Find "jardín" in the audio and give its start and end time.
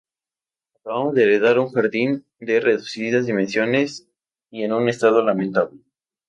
1.71-2.25